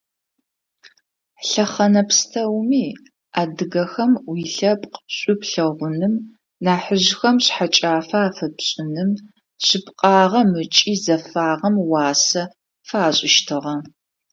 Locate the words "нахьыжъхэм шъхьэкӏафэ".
6.63-8.19